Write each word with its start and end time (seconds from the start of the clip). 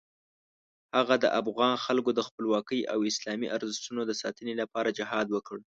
هغه 0.97 1.15
د 1.23 1.25
افغان 1.41 1.75
خلکو 1.85 2.11
د 2.13 2.19
خپلواکۍ 2.27 2.81
او 2.93 2.99
اسلامي 3.11 3.47
ارزښتونو 3.57 4.01
د 4.05 4.11
ساتنې 4.21 4.53
لپاره 4.61 4.95
جهاد 4.99 5.27
وکړ. 5.35 5.57